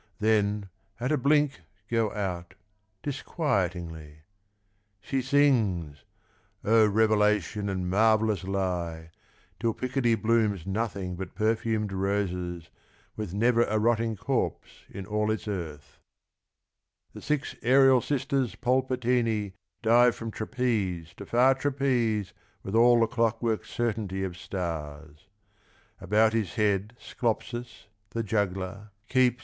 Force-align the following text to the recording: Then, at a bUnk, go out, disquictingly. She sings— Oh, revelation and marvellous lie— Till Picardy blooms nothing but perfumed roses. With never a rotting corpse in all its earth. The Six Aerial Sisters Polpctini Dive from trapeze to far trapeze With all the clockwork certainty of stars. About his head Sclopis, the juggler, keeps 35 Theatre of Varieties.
Then, 0.19 0.67
at 0.99 1.11
a 1.11 1.15
bUnk, 1.15 1.59
go 1.87 2.11
out, 2.11 2.55
disquictingly. 3.03 4.21
She 4.99 5.21
sings— 5.21 6.05
Oh, 6.65 6.87
revelation 6.87 7.69
and 7.69 7.87
marvellous 7.87 8.43
lie— 8.43 9.11
Till 9.59 9.75
Picardy 9.75 10.15
blooms 10.15 10.65
nothing 10.65 11.15
but 11.17 11.35
perfumed 11.35 11.93
roses. 11.93 12.71
With 13.15 13.35
never 13.35 13.65
a 13.65 13.77
rotting 13.77 14.15
corpse 14.15 14.85
in 14.89 15.05
all 15.05 15.29
its 15.29 15.47
earth. 15.47 15.99
The 17.13 17.21
Six 17.21 17.55
Aerial 17.61 18.01
Sisters 18.01 18.55
Polpctini 18.55 19.53
Dive 19.83 20.15
from 20.15 20.31
trapeze 20.31 21.13
to 21.17 21.27
far 21.27 21.53
trapeze 21.53 22.33
With 22.63 22.73
all 22.73 22.99
the 23.01 23.05
clockwork 23.05 23.65
certainty 23.65 24.23
of 24.23 24.35
stars. 24.35 25.27
About 25.99 26.33
his 26.33 26.55
head 26.55 26.95
Sclopis, 26.99 27.85
the 28.09 28.23
juggler, 28.23 28.77
keeps 28.77 28.79
35 28.79 28.81
Theatre 28.81 28.89
of 28.89 29.13
Varieties. 29.35 29.39